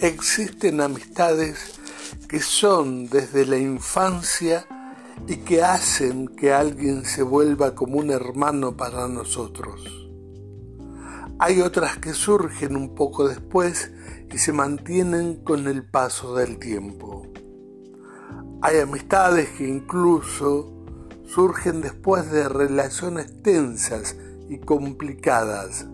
[0.00, 1.80] Existen amistades
[2.28, 4.64] que son desde la infancia
[5.26, 10.08] y que hacen que alguien se vuelva como un hermano para nosotros.
[11.40, 13.90] Hay otras que surgen un poco después
[14.32, 17.26] y se mantienen con el paso del tiempo.
[18.62, 20.76] Hay amistades que incluso
[21.26, 24.14] surgen después de relaciones tensas
[24.48, 25.86] y complicadas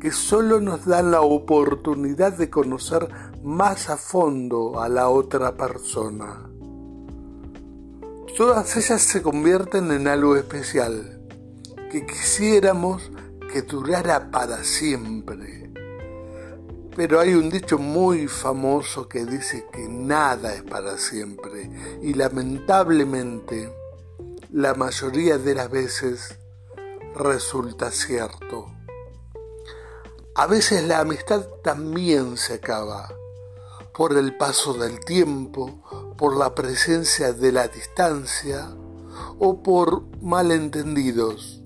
[0.00, 3.08] que solo nos dan la oportunidad de conocer
[3.44, 6.48] más a fondo a la otra persona.
[8.36, 11.20] Todas ellas se convierten en algo especial,
[11.90, 13.10] que quisiéramos
[13.52, 15.70] que durara para siempre.
[16.96, 21.70] Pero hay un dicho muy famoso que dice que nada es para siempre
[22.02, 23.72] y lamentablemente
[24.50, 26.38] la mayoría de las veces
[27.14, 28.79] resulta cierto.
[30.36, 33.12] A veces la amistad también se acaba
[33.92, 35.82] por el paso del tiempo,
[36.16, 38.70] por la presencia de la distancia
[39.40, 41.60] o por malentendidos.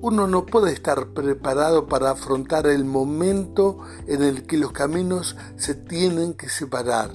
[0.00, 5.74] Uno no puede estar preparado para afrontar el momento en el que los caminos se
[5.74, 7.10] tienen que separar.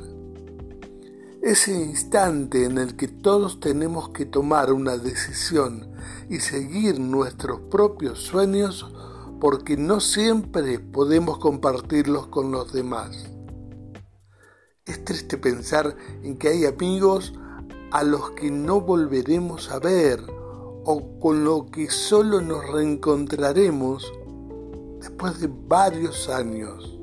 [1.41, 5.91] Ese instante en el que todos tenemos que tomar una decisión
[6.29, 8.85] y seguir nuestros propios sueños
[9.39, 13.29] porque no siempre podemos compartirlos con los demás.
[14.85, 17.33] Es triste pensar en que hay amigos
[17.91, 20.19] a los que no volveremos a ver
[20.85, 24.11] o con lo que solo nos reencontraremos
[24.99, 26.99] después de varios años.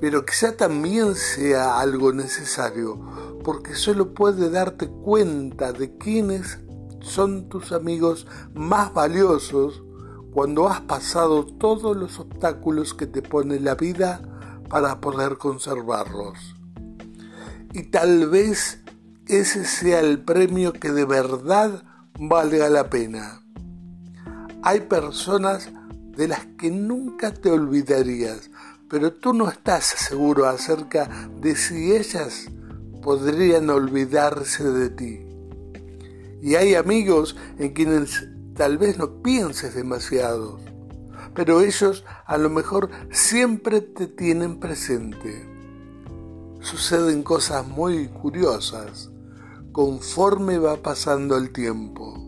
[0.00, 2.98] Pero quizá también sea algo necesario,
[3.44, 6.58] porque solo puede darte cuenta de quiénes
[7.00, 9.82] son tus amigos más valiosos
[10.32, 14.22] cuando has pasado todos los obstáculos que te pone la vida
[14.68, 16.54] para poder conservarlos.
[17.74, 18.80] Y tal vez
[19.26, 21.84] ese sea el premio que de verdad
[22.18, 23.42] valga la pena.
[24.62, 25.70] Hay personas
[26.16, 28.50] de las que nunca te olvidarías,
[28.88, 32.50] pero tú no estás seguro acerca de si ellas
[33.02, 35.26] podrían olvidarse de ti.
[36.40, 40.58] Y hay amigos en quienes tal vez no pienses demasiado,
[41.34, 45.48] pero ellos a lo mejor siempre te tienen presente.
[46.60, 49.10] Suceden cosas muy curiosas
[49.72, 52.18] conforme va pasando el tiempo.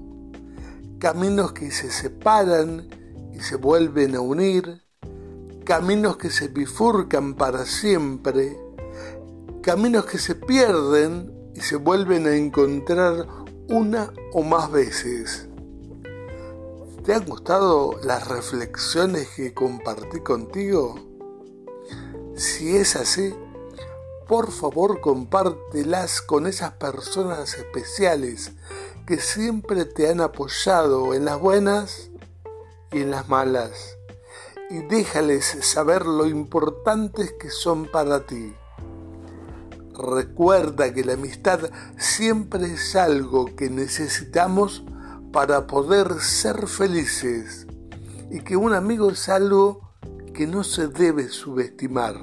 [0.99, 2.89] Caminos que se separan
[3.35, 4.83] y se vuelven a unir,
[5.65, 8.59] caminos que se bifurcan para siempre,
[9.63, 13.27] caminos que se pierden y se vuelven a encontrar
[13.69, 15.49] una o más veces.
[17.05, 20.95] ¿Te han gustado las reflexiones que compartí contigo?
[22.35, 23.35] Si es así,
[24.27, 28.53] por favor compártelas con esas personas especiales
[29.07, 32.11] que siempre te han apoyado en las buenas
[32.91, 33.99] y en las malas.
[34.71, 38.55] Y déjales saber lo importantes que son para ti.
[39.93, 44.85] Recuerda que la amistad siempre es algo que necesitamos
[45.35, 47.67] para poder ser felices
[48.31, 49.81] y que un amigo es algo
[50.33, 52.15] que no se debe subestimar.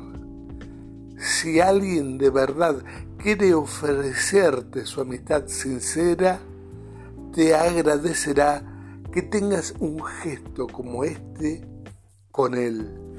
[1.18, 2.82] Si alguien de verdad
[3.18, 6.40] quiere ofrecerte su amistad sincera,
[7.34, 8.64] te agradecerá
[9.12, 11.68] que tengas un gesto como este
[12.32, 13.11] con él.